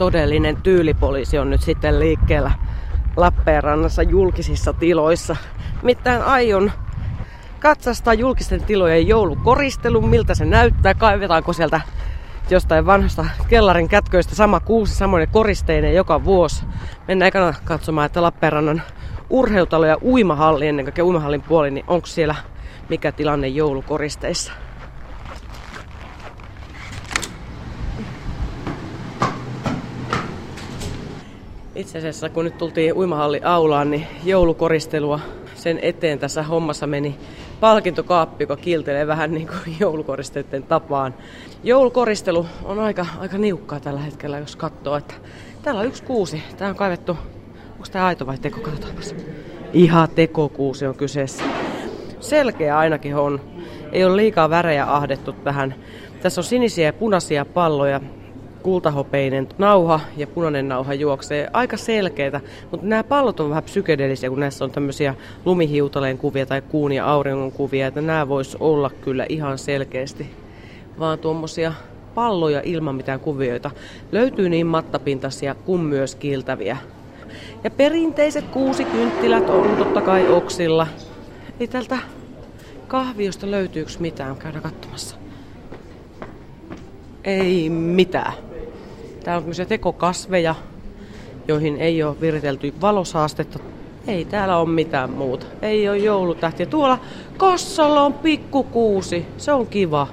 todellinen 0.00 0.56
tyylipoliisi 0.62 1.38
on 1.38 1.50
nyt 1.50 1.60
sitten 1.62 2.00
liikkeellä 2.00 2.50
Lappeenrannassa 3.16 4.02
julkisissa 4.02 4.72
tiloissa. 4.72 5.36
Mitään 5.82 6.22
aion 6.22 6.72
katsastaa 7.58 8.14
julkisten 8.14 8.64
tilojen 8.64 9.08
joulukoristelun, 9.08 10.08
miltä 10.08 10.34
se 10.34 10.44
näyttää, 10.44 10.94
kaivetaanko 10.94 11.52
sieltä 11.52 11.80
jostain 12.50 12.86
vanhasta 12.86 13.26
kellarin 13.48 13.88
kätköistä 13.88 14.34
sama 14.34 14.60
kuusi 14.60 14.94
samoinen 14.94 15.28
koristeinen 15.28 15.94
joka 15.94 16.24
vuosi. 16.24 16.64
Mennään 17.08 17.28
ekana 17.28 17.54
katsomaan, 17.64 18.06
että 18.06 18.22
Lappeenrannan 18.22 18.82
urheilutalo 19.30 19.86
ja 19.86 19.96
uimahalli, 20.02 20.68
ennen 20.68 20.84
kaikkea 20.84 21.04
uimahallin 21.04 21.42
puoli, 21.42 21.70
niin 21.70 21.84
onko 21.88 22.06
siellä 22.06 22.34
mikä 22.88 23.12
tilanne 23.12 23.48
joulukoristeissa. 23.48 24.52
Itse 31.80 31.98
asiassa 31.98 32.28
kun 32.28 32.44
nyt 32.44 32.58
tultiin 32.58 32.96
uimahalli 32.96 33.40
aulaan, 33.44 33.90
niin 33.90 34.06
joulukoristelua 34.24 35.20
sen 35.54 35.78
eteen 35.82 36.18
tässä 36.18 36.42
hommassa 36.42 36.86
meni 36.86 37.16
palkintokaappi, 37.60 38.42
joka 38.42 38.56
kiltelee 38.56 39.06
vähän 39.06 39.34
niin 39.34 39.46
kuin 39.46 39.76
joulukoristeiden 39.80 40.62
tapaan. 40.62 41.14
Joulukoristelu 41.64 42.46
on 42.64 42.78
aika, 42.78 43.06
aika 43.18 43.38
niukkaa 43.38 43.80
tällä 43.80 44.00
hetkellä, 44.00 44.38
jos 44.38 44.56
katsoo, 44.56 44.96
että 44.96 45.14
täällä 45.62 45.80
on 45.80 45.86
yksi 45.86 46.02
kuusi. 46.02 46.42
Tää 46.56 46.68
on 46.68 46.76
kaivettu, 46.76 47.12
onko 47.72 47.86
tämä 47.92 48.06
aito 48.06 48.26
vai 48.26 48.38
teko? 48.38 48.60
Katsotaanpas. 48.60 49.14
Ihan 49.72 50.08
tekokuusi 50.14 50.86
on 50.86 50.94
kyseessä. 50.94 51.44
Selkeä 52.20 52.78
ainakin 52.78 53.16
on. 53.16 53.40
Ei 53.92 54.04
ole 54.04 54.16
liikaa 54.16 54.50
värejä 54.50 54.92
ahdettu 54.92 55.32
tähän. 55.32 55.74
Tässä 56.22 56.40
on 56.40 56.44
sinisiä 56.44 56.86
ja 56.86 56.92
punaisia 56.92 57.44
palloja 57.44 58.00
kultahopeinen 58.62 59.48
nauha 59.58 60.00
ja 60.16 60.26
punainen 60.26 60.68
nauha 60.68 60.94
juoksee. 60.94 61.48
Aika 61.52 61.76
selkeitä, 61.76 62.40
mutta 62.70 62.86
nämä 62.86 63.04
pallot 63.04 63.40
on 63.40 63.50
vähän 63.50 63.62
psykedelisiä, 63.62 64.28
kun 64.28 64.40
näissä 64.40 64.64
on 64.64 64.70
tämmöisiä 64.70 65.14
lumihiutaleen 65.44 66.18
kuvia 66.18 66.46
tai 66.46 66.62
kuun 66.62 66.92
ja 66.92 67.06
auringon 67.06 67.52
kuvia, 67.52 67.86
että 67.86 68.00
nämä 68.00 68.28
vois 68.28 68.56
olla 68.60 68.90
kyllä 69.00 69.26
ihan 69.28 69.58
selkeästi 69.58 70.30
vaan 70.98 71.18
tuommoisia 71.18 71.72
palloja 72.14 72.60
ilman 72.64 72.94
mitään 72.94 73.20
kuvioita. 73.20 73.70
Löytyy 74.12 74.48
niin 74.48 74.66
mattapintaisia 74.66 75.54
kuin 75.54 75.80
myös 75.80 76.14
kiiltäviä. 76.14 76.76
Ja 77.64 77.70
perinteiset 77.70 78.44
kuusikynttilät 78.44 79.50
on 79.50 79.76
totta 79.76 80.00
kai 80.00 80.28
oksilla. 80.28 80.86
Ei 81.60 81.68
tältä 81.68 81.98
kahviosta 82.88 83.50
löytyykö 83.50 83.90
mitään, 83.98 84.36
käydä 84.36 84.60
katsomassa. 84.60 85.16
Ei 87.24 87.70
mitään. 87.70 88.49
Täällä 89.24 89.36
on 89.36 89.42
tämmöisiä 89.42 89.64
tekokasveja, 89.64 90.54
joihin 91.48 91.76
ei 91.76 92.02
ole 92.02 92.20
viritelty 92.20 92.74
valosaastetta. 92.80 93.58
Ei 94.06 94.24
täällä 94.24 94.56
ole 94.56 94.68
mitään 94.68 95.10
muuta. 95.10 95.46
Ei 95.62 95.88
ole 95.88 95.98
joulutähtiä. 95.98 96.66
Tuolla 96.66 96.98
kassalla 97.36 98.02
on 98.02 98.12
pikkukuusi. 98.12 99.26
Se 99.36 99.52
on 99.52 99.66
kiva. 99.66 100.08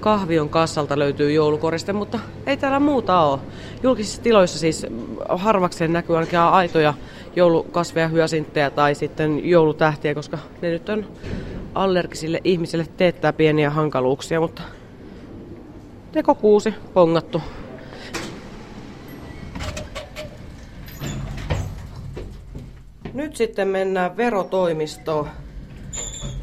Kahvion 0.00 0.48
kassalta 0.48 0.98
löytyy 0.98 1.32
joulukoriste, 1.32 1.92
mutta 1.92 2.18
ei 2.46 2.56
täällä 2.56 2.80
muuta 2.80 3.20
ole. 3.20 3.38
Julkisissa 3.82 4.22
tiloissa 4.22 4.58
siis 4.58 4.86
harvakseen 5.28 5.92
näkyy 5.92 6.16
ainakin 6.16 6.38
aitoja 6.38 6.94
joulukasveja, 7.36 8.08
hyösinttejä 8.08 8.70
tai 8.70 8.94
sitten 8.94 9.48
joulutähtiä, 9.48 10.14
koska 10.14 10.38
ne 10.62 10.70
nyt 10.70 10.88
on 10.88 11.06
allergisille 11.74 12.40
ihmisille 12.44 12.86
teettää 12.96 13.32
pieniä 13.32 13.70
hankaluuksia, 13.70 14.40
mutta 14.40 14.62
tekokuusi 16.12 16.74
pongattu 16.94 17.42
Nyt 23.30 23.36
sitten 23.36 23.68
mennään 23.68 24.16
verotoimistoon 24.16 25.28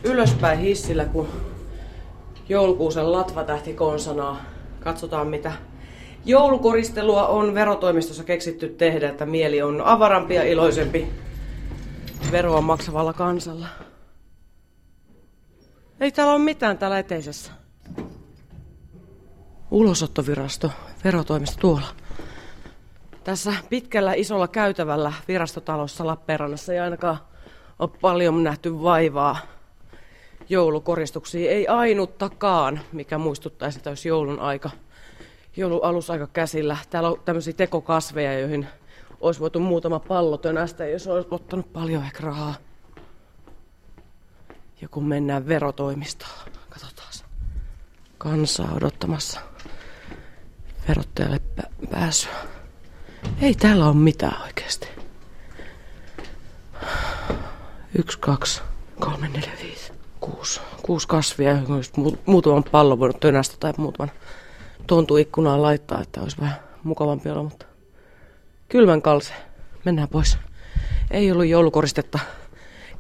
ylöspäin 0.03 0.59
hissillä, 0.59 1.05
kun 1.05 1.27
joulukuusen 2.49 3.11
latvatähti 3.11 3.73
konsanaa. 3.73 4.41
Katsotaan 4.79 5.27
mitä 5.27 5.51
joulukoristelua 6.25 7.27
on 7.27 7.53
verotoimistossa 7.53 8.23
keksitty 8.23 8.69
tehdä, 8.69 9.09
että 9.09 9.25
mieli 9.25 9.61
on 9.61 9.81
avarampi 9.81 10.35
ja 10.35 10.43
iloisempi 10.43 11.07
veroa 12.31 12.61
maksavalla 12.61 13.13
kansalla. 13.13 13.67
Ei 15.99 16.11
täällä 16.11 16.33
ole 16.33 16.43
mitään 16.43 16.77
täällä 16.77 16.99
eteisessä. 16.99 17.51
Ulosottovirasto, 19.71 20.71
verotoimisto 21.03 21.57
tuolla. 21.59 22.06
Tässä 23.27 23.53
pitkällä 23.69 24.13
isolla 24.13 24.47
käytävällä 24.47 25.13
virastotalossa 25.27 26.07
Lappeenrannassa 26.07 26.73
ei 26.73 26.79
ainakaan 26.79 27.17
ole 27.79 27.89
paljon 28.01 28.43
nähty 28.43 28.81
vaivaa 28.81 29.38
joulukoristuksiin. 30.49 31.49
Ei 31.49 31.67
ainuttakaan, 31.67 32.79
mikä 32.91 33.17
muistuttaisi, 33.17 33.79
että 33.79 33.89
olisi 33.89 34.07
joulun 34.07 34.39
aika, 34.39 34.69
joulun 35.57 35.83
alusaika 35.83 36.27
käsillä. 36.27 36.77
Täällä 36.89 37.09
on 37.09 37.21
tämmöisiä 37.25 37.53
tekokasveja, 37.53 38.39
joihin 38.39 38.67
olisi 39.21 39.39
voitu 39.39 39.59
muutama 39.59 39.99
pallo 39.99 40.38
tönästä, 40.38 40.88
jos 40.88 41.07
olisi 41.07 41.27
ottanut 41.31 41.73
paljon 41.73 42.03
ehkä 42.03 42.23
rahaa. 42.23 42.55
Ja 44.81 44.88
kun 44.88 45.07
mennään 45.07 45.47
verotoimistoon, 45.47 46.51
katsotaan. 46.69 47.07
Kansaa 48.17 48.73
odottamassa 48.73 49.39
verottajalle 50.88 51.39
pääsyä. 51.91 52.56
Ei 53.41 53.55
täällä 53.55 53.85
ole 53.85 53.95
mitään 53.95 54.41
oikeasti. 54.44 54.88
Yksi, 58.00 58.19
kaksi, 58.19 58.61
kolme, 59.00 59.28
neljä, 59.29 59.51
viisi, 59.63 59.91
kuusi. 60.19 60.61
Kuusi 60.81 61.07
kasvia, 61.07 61.57
muutaman 62.25 62.63
pallon 62.63 63.00
voinut 63.00 63.19
tönästä 63.19 63.56
tai 63.59 63.73
muutaman 63.77 64.11
tontuikkunaan 64.88 65.61
laittaa, 65.61 66.01
että 66.01 66.22
olisi 66.22 66.38
vähän 66.41 66.59
mukavampi 66.83 67.29
olla, 67.29 67.44
mutta 67.44 67.66
kylmän 68.69 69.01
kalse. 69.01 69.33
Mennään 69.85 70.07
pois. 70.07 70.38
Ei 71.11 71.31
ollut 71.31 71.45
joulukoristetta, 71.45 72.19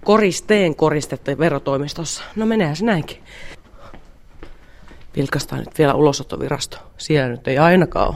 koristeen 0.03 0.75
koristetta 0.75 1.37
verotoimistossa. 1.37 2.23
No 2.35 2.45
menehän 2.45 2.75
se 2.75 2.85
näinkin. 2.85 3.23
Vilkastaan 5.15 5.59
nyt 5.59 5.77
vielä 5.77 5.93
ulosottovirasto. 5.93 6.77
Siellä 6.97 7.29
nyt 7.29 7.47
ei 7.47 7.57
ainakaan 7.57 8.07
ole. 8.07 8.15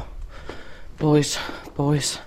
Pois 0.99 1.39
pois. 1.77 2.21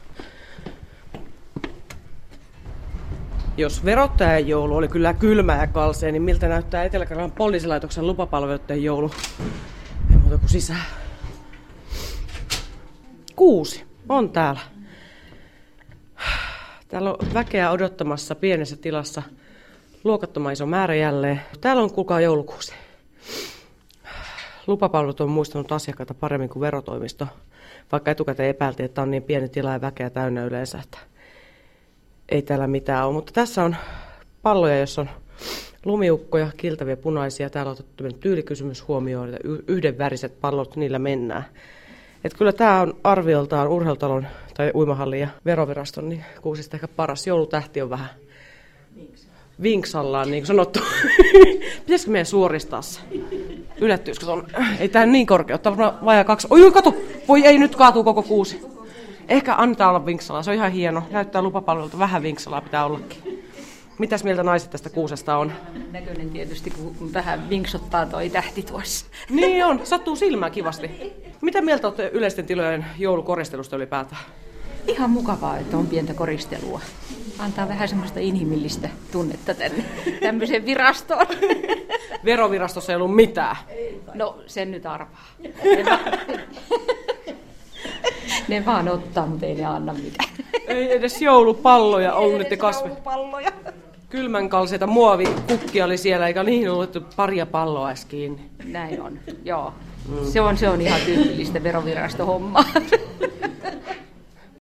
Jos 3.57 3.85
verottajan 3.85 4.49
joulu 4.49 4.77
oli 4.77 4.89
kyllä 4.89 5.15
kylmä 5.15 5.57
ja 5.57 5.67
kalsea, 5.67 6.13
niin 6.13 6.23
miltä 6.23 6.49
näyttää 6.49 6.85
etelä 6.85 7.07
poliisilaitoksen 7.37 8.07
lupapalveluiden 8.07 8.83
joulu? 8.83 9.11
Ei 10.11 10.17
muuta 10.17 10.39
kuin 10.39 10.49
sisään. 10.49 10.85
Kuusi 13.37 13.85
on 14.09 14.31
täällä. 14.31 14.61
Täällä 16.89 17.11
on 17.11 17.35
väkeä 17.35 17.71
odottamassa 17.71 18.35
pienessä 18.35 18.77
tilassa. 18.77 19.23
Luokattoman 20.05 20.53
iso 20.53 20.67
määrä 20.67 20.95
jälleen. 20.95 21.41
Täällä 21.61 21.83
on 21.83 21.93
kuulkaa 21.93 22.21
joulukuusi. 22.21 22.73
Lupapalvelut 24.67 25.21
on 25.21 25.29
muistanut 25.31 25.73
asiakkaita 25.73 26.15
paremmin 26.15 26.49
kuin 26.49 26.61
verotoimisto 26.61 27.27
vaikka 27.93 28.11
etukäteen 28.11 28.51
epäiltiin, 28.51 28.85
että 28.85 29.03
on 29.03 29.11
niin 29.11 29.23
pieni 29.23 29.49
tila 29.49 29.73
ja 29.73 29.81
väkeä 29.81 30.11
täynnä 30.11 30.45
yleensä, 30.45 30.79
että 30.79 30.99
ei 32.29 32.43
täällä 32.43 32.67
mitään 32.67 33.07
ole. 33.07 33.15
Mutta 33.15 33.33
tässä 33.33 33.65
on 33.65 33.77
palloja, 34.43 34.79
jossa 34.79 35.01
on 35.01 35.09
lumiukkoja, 35.85 36.51
kiltäviä 36.57 36.97
punaisia. 36.97 37.51
Täällä 37.51 37.71
on 37.71 37.73
otettu 37.73 38.05
tyylikysymys 38.21 38.89
huomioon, 38.89 39.35
että 39.35 39.49
yhdenväriset 39.69 40.41
pallot, 40.41 40.77
niillä 40.77 40.99
mennään. 40.99 41.45
Et 42.25 42.35
kyllä 42.35 42.53
tämä 42.53 42.81
on 42.81 42.97
arvioltaan 43.05 43.69
urheilutalon 43.69 44.27
tai 44.57 44.71
uimahallin 44.75 45.21
ja 45.21 45.29
veroviraston 45.45 46.09
niin 46.09 46.25
kuusista 46.43 46.77
ehkä 46.77 46.89
paras. 46.89 47.27
Joulutähti 47.27 47.83
on 47.83 47.91
vähän 47.91 48.11
vinksallaan, 49.63 50.31
niin 50.31 50.43
kuin 50.43 50.47
sanottu. 50.47 50.81
Pitäisikö 51.85 52.11
meidän 52.11 52.27
suoristaa 52.27 52.83
se? 52.83 53.01
Yllättyisikö 53.81 54.33
on? 54.33 54.47
Ei 54.79 54.89
tämä 54.89 55.07
niin 55.07 55.27
korkea, 55.27 55.57
ottaa 55.57 55.99
vajaa 56.05 56.25
kaksi. 56.25 56.47
Oi, 56.51 56.71
kato! 56.71 56.95
Voi 57.29 57.47
ei, 57.47 57.59
nyt 57.59 57.77
kaatuu 57.77 58.05
koko 58.05 58.23
kuusi. 58.23 58.61
Ehkä 59.29 59.55
antaa 59.59 59.89
olla 59.89 60.07
vinksalaa, 60.07 60.43
se 60.43 60.51
on 60.51 60.57
ihan 60.57 60.73
hieno. 60.73 61.03
Näyttää 61.11 61.43
lupapalvelulta, 61.43 61.99
vähän 61.99 62.23
vinksalaa 62.23 62.61
pitää 62.61 62.87
ollakin. 62.87 63.45
Mitäs 63.99 64.25
mieltä 64.25 64.43
naiset 64.43 64.71
tästä 64.71 64.91
kuusesta 64.91 65.37
on? 65.37 65.53
Näköinen 65.93 66.31
tietysti, 66.31 66.71
kun 66.71 67.13
vähän 67.15 67.51
vinksottaa 67.51 68.07
toi 68.07 68.31
tähti 68.31 68.63
tuossa. 68.63 69.07
Niin 69.31 69.65
on, 69.65 69.81
sattuu 69.85 70.17
silmään 70.17 70.53
kivasti. 70.53 70.91
Mitä 71.41 71.61
mieltä 71.61 71.87
olette 71.87 72.11
yleisten 72.13 72.47
tilojen 72.47 72.87
joulukoristelusta 72.99 73.77
ylipäätään? 73.77 74.21
Ihan 74.87 75.11
mukavaa, 75.11 75.59
että 75.59 75.77
on 75.77 75.87
pientä 75.87 76.15
koristelua. 76.15 76.81
Antaa 77.39 77.69
vähän 77.69 77.89
semmoista 77.89 78.21
inhimillistä 78.21 78.89
tunnetta 79.13 79.55
tänne 79.55 79.85
tämmöiseen 80.21 80.67
virastoon. 80.67 81.27
Verovirastossa 82.25 82.93
ei 82.93 82.97
ollut 82.97 83.15
mitään. 83.15 83.57
No, 84.15 84.39
sen 84.47 84.71
nyt 84.71 84.87
arvaa. 84.87 85.25
ne 88.49 88.67
vaan 88.67 88.89
ottaa, 88.89 89.27
mutta 89.27 89.47
ei 89.47 89.55
ne 89.55 89.65
anna 89.65 89.93
mitään. 89.93 90.29
Ei 90.67 90.97
edes 90.97 91.23
joulupalloja 91.23 92.15
ollut 92.15 92.39
niiden 92.39 92.59
kasve. 92.59 92.89
Joulupalloja. 92.89 93.53
Kylmän 94.11 94.49
kalseita 94.49 94.87
muovikukkia 94.87 95.85
oli 95.85 95.97
siellä, 95.97 96.27
eikä 96.27 96.43
niihin 96.43 96.71
ollut 96.71 97.17
paria 97.17 97.47
palloa 97.47 97.93
kiinni. 98.09 98.41
Näin 98.65 99.03
on, 99.03 99.19
joo. 99.45 99.75
Mm. 100.09 100.25
Se 100.25 100.41
on, 100.41 100.57
se 100.57 100.69
on 100.69 100.81
ihan 100.81 101.01
tyypillistä 101.01 101.63
verovirastohommaa. 101.63 102.65